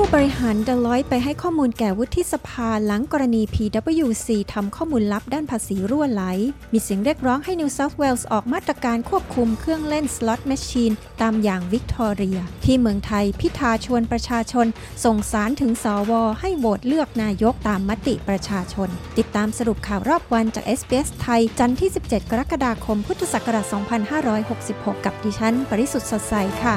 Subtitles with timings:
[0.00, 6.22] ผู้บริหาร Deloitte ไปให้ข้อมูลแก่วุฒิสภาหลังกรณี PWC ทำข้อมูลลับด้านภาษีรั่วไหล
[6.72, 10.92] มีเสียงเรียกร้องให้ New South Wales ออกมาตรการควบคุมเครื่องเล่นสล็อตแมชชีน
[11.22, 14.66] ตามอย่างวิกตอเรีย ที่เมืองไทยพิธาชวนประชาชน
[15.04, 18.88] ส่งสารถึงสวให้โหวตเลือกนายกตามมติประชาชน
[19.18, 23.64] ติดตามสรุปข่าวรอบวันจาก SBS ไทย จันทร์ที่ 17 กรกฎาคม พุทธศักราช
[24.34, 26.34] 2566 กับดิฉัน ปริสุทธ์สดใส
[26.64, 26.74] ค่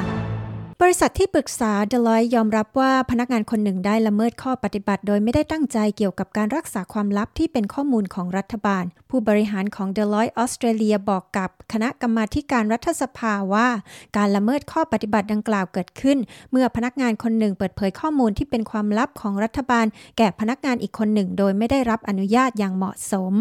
[0.84, 13.68] บริษัทที่ปรึกษาเดลอยยอมรับว่าพนักงานคนหนึ่งได้ละเมิดข้อปฏิบัติโดยไม่ได้ตั้งใจเกี่ยวกับการรักษาความลับที่เป็นข้อมูลของรัฐบาล ผู้บริหารของเดลอยออสเตรเลียบอกกับคณะกรรมาการรัฐสภาว่า
[14.16, 16.18] การละเมิดข้อปฏิบัติดังกล่าวเกิดขึ้น
[16.50, 19.86] เมื่อพนักงานคนหนึ่งเปิดเผยข้อมูลที่เป็นความลับของรัฐบาล
[20.18, 23.34] แก่พนักงานอีกคนหนึ่ง โดยไม่ได้รับอนุญาตอย่างเหมาะสม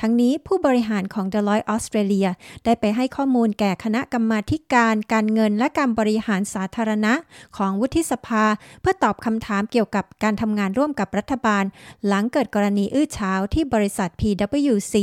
[0.00, 2.28] ทั้งนี้ผู้บริหารของ Deloitte ออสเตรเลีย
[2.64, 4.40] ได้ไปให้ข้อมูลแก่คณะกรรมา
[4.74, 7.14] การการเงินและการบริหารสาธารณะ
[7.56, 8.44] ของของวุฒิสภา
[8.80, 11.64] เพื่อตอบคำถามเกี่ยวกับการทำงานร่วมกับรัฐบาล
[12.06, 14.94] หลังเกิดกรณีอื้อฉาวที่บริษัท PWC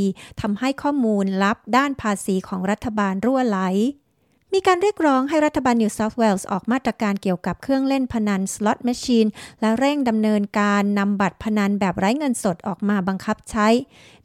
[0.42, 3.60] ทำให้ข้อมูลลับด้านภาษีของรัฐบาลรั่วไหล
[4.56, 9.28] มีการเรียกร้องให้รัฐบาลนิวเซาท์เวลส์ออกมาตรการเกี่ยวกับเครื่องเล่นพนันสล็อตแมชชีน
[9.62, 13.68] และเร่งดำเนินการนำบัตรพนันแบบไร้เงินสดออกมาบังคับใช้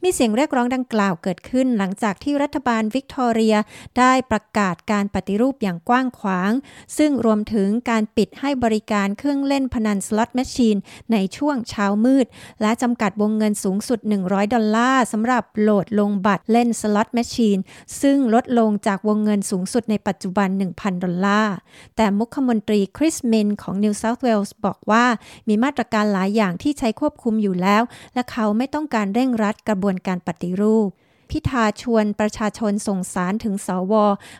[0.03, 3.55] มีเสียงเรียกร้องดังกล่าวเกิดขึ้นหลังจากที่รัฐบาลวิกตอเรีย
[3.99, 6.51] ได้ประกาศการปฏิรูปอย่างกว้างขวาง
[6.97, 10.77] ซึ่งรวมถึงการปิดให้บริการเครื่องเล่นพนันสล็อตแมชชีน
[11.11, 12.25] ในช่วงเช้ามืด
[12.61, 17.57] และจำกัดวงเงินสูงสุด 100 ดอลลาร์สำหรับโหลดลงบัตรเล่นสล็อตแมชชีน
[18.01, 21.55] ซึ่งลดลงจากวงเงินสูงสุดในปัจจุบัน 1,000 ดอลลาร์
[21.95, 25.05] แต่มุขมนตรีคริสมินส์ของ New South Wales บอกว่า
[25.47, 30.89] มีมาตรการหลายอย่างที่ใช้ควบคุมอยู่แล้ว และเขาไม่ต้องการเร่งรัดกระบวนการปฏิรูป
[31.33, 33.93] พิธาชวนประชาชนส่งสารถึงสว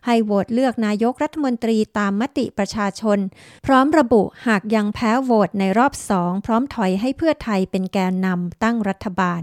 [0.05, 3.19] ให้โหวตเลือกนายกรัฐมนตรีตามมติประชาชน
[3.65, 9.41] พร้อมระบุหากยังแพ้โหวตในรอบสอง พร้อมถอยให้เพื่อไทยเป็นแกนนำตั้งรัฐบาล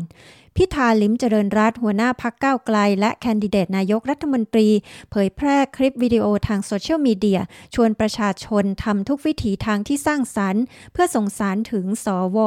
[0.58, 4.68] พิธาลิมเจริญรัตหัวหน้าพักก้าวไกล และแคนดิเดตนายกรัฐมนตรี
[5.10, 7.40] เผยแพร่คลิปวิดีโอทางโซเชียลมีเดีย
[7.74, 10.62] ชวนประชาชนทำทุกวิถีทางที่สร้างสรรค์
[10.92, 12.06] เพื่อส่งสารถึงส
[12.36, 12.38] ว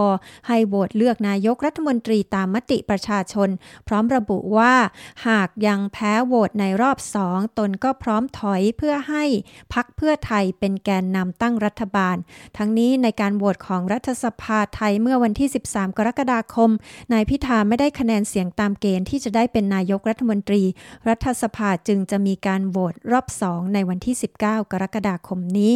[0.48, 3.50] ให้โหวตเลือกนายกรัฐมนตรีตามมติประชาชน
[3.88, 4.74] พร้อมระบุว่า
[5.28, 9.24] หากยังแพ้โหวตในรอบสองตนก็พร้อมถอยเพื่อให้
[9.74, 12.16] พักเพื่อไทยเป็นแกนนำตั้งรัฐบาล
[12.58, 16.70] ทั้งนี้ในการโหวตของรัฐสภาไทยเมื่อวันที่ 13 กรกฎาคม
[17.14, 20.64] นายพิธาไม่ได้คะแนนเสียงตามเกณฑ์ที่จะได้เป็นนายกรัฐมนตรี
[21.08, 25.76] รัฐสภาจึงจะมีการโหวตรอบสองในวันที่ 19 กรกฎาคมนี้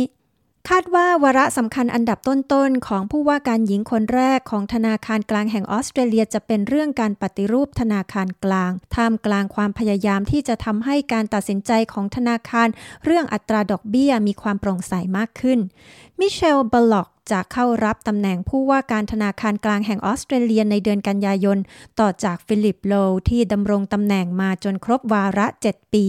[0.70, 12.68] คาดว่าวาระสำคัญอันดับต้น ๆ ของผู้ว่าการหญิงคนแรกของธนาคารกลางแห่งออสเตรเลียจะเป็นเรื่องการปฏิรูปธนาคารกลาง ท่ามกลางความพยายามที่จะทำให้การตัดสินใจของธนาคาร
[13.06, 15.60] เรื่องอัตราดอกเบี้ยมีความโปร่งใสมากขึ้น
[16.22, 21.58] มิเชลบล็อกจะเข้ารับตำแหน่งผู้ว่าการธนาคารกลางแห่งออสเตรเลียในเดือนกันยายน
[22.00, 22.94] ต่อจากฟิลิปโลว์
[23.30, 26.06] ที่ดำรงตำแหน่งมาจนครบวาระ 7 ปี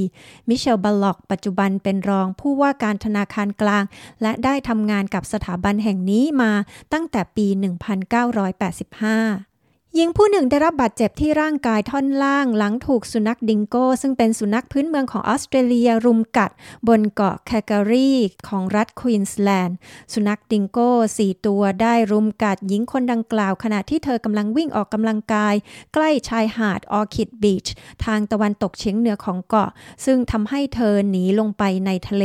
[0.49, 3.85] มิเชลบุลล็อกปัจจุบันเป็นรองผู้ว่าการธนาคารกลาง
[4.23, 6.53] และได้ทำงานกับสถาบันแห่งนี้มา
[6.93, 9.52] ตั้งแต่ปี 1985
[9.97, 16.51] หญิงผู้หนึ่งได้รับบาดเจ็บที่ร่างกายท่อนล่าง หลังถูกสุนัขดิงโก้ ซึ่งเป็นสุนัขพื้นเมืองของออสเตรเลียรุมกัด
[16.89, 18.13] บนเกาะแคการี
[18.49, 19.77] ของรัฐควีนสแลนด์
[20.13, 25.55] สุนัขดิงโก้สี่ตัวได้รุมกัดหญิงคนดังกล่าว ขณะที่เธอกำลังวิ่งออกกำลังกาย
[25.95, 27.67] ใกล้ชายหาดออคิดบีช
[28.05, 29.71] ทางตะวันตกเฉียงเหนือของเกาะ
[30.05, 32.25] ซึ่งทำให้เธอหนีลงไปในทะเล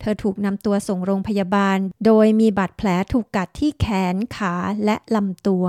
[0.00, 5.66] เธอถูกนำตัวส่งโรงพยาบาล โดยมีบาดแผลถูกกัดที่แขนขาและลำตัว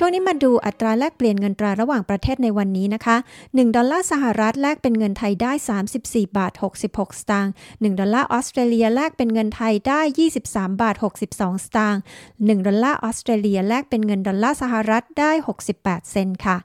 [0.00, 3.16] ช่วงนี้มาดูอัตราแลกเปลี่ยนเงินตราระหว่างประเทศในวันนี้นะคะ
[3.46, 5.52] 1 ดอลลาร์สหรัฐแลกเป็นเงินไทยได้
[5.94, 6.52] 34 บาท
[6.84, 10.00] 66 สตางค์ 1 ดอลลาร์ออสเตรเลียแลกเป็นเงินไทยได้
[10.40, 12.00] 23 บาท 62 สตางค์
[12.32, 15.32] 1 ดอลลาร์ออสเตรเลียแลกเป็นเงินดอลลาร์สหรัฐได้
[15.70, 16.56] 68 เซนต์ค่ะ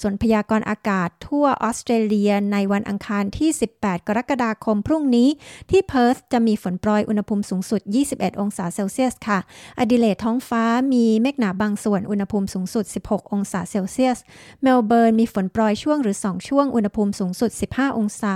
[0.00, 5.28] ส่วนพยากรณ์อากาศทั่วออสเตรเลียในวันอังคารที่ 18 กรกฎาคมพรุ่งนี้
[5.70, 7.80] ที่เพิร์ธจะมีฝนโปรยอุณหภูมิสูงสุด
[8.12, 9.38] 21 องศาเซลเซียสค่ะ
[9.78, 14.18] แอดิเลดท้องฟ้ามีเมฆหนาบางส่วนอุณหภูมิสูงสุด 16 องศาเซลเซียส
[14.62, 18.34] เมลเบิร์นมีฝนโปรยช่วงหรือ 2 ช่วงอุณหภูมิสูงสุด 15 องศา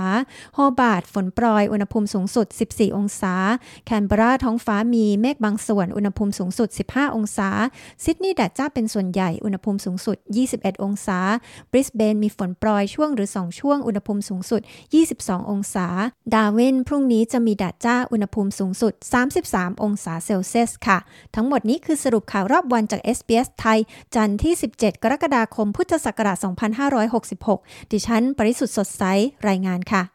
[0.55, 3.35] โฮบาร์ตฝนโปรยอุณหภูมิสูงสุด 14 องศา
[3.85, 7.49] แคนเบราท้องฟ้ามีเมฆบางส่วนอุณหภูมิสูงสุด 15 องศา
[8.03, 10.17] ซิดนีย์แดดจ้าเป็นส่วนใหญ่อุณหภูมิสูงสุด
[10.51, 11.19] 21 องศา
[11.71, 14.61] บริสเบนมีฝนโปรยช่วงหรือ 2 ช่วงอุณหภูมิสูงสุด
[15.05, 15.87] 22 องศา
[16.33, 18.93] ดาร์วินพรุ่งนี้จะมีแดดจ้าอุณหภูมิสูงสุด
[19.37, 20.97] 33 องศาเซลเซียสค่ะ
[21.35, 23.79] ทั้งหมดนี้คือสรุปข่าวรอบวันจาก SBS ไทย
[24.15, 26.37] จันทร์ที่ 17 กรกฎาคมพุทธศักราช
[27.15, 29.03] 2566 ดิฉัน ปริสุทธ์สดใส
[29.47, 30.14] รายงานค่ะ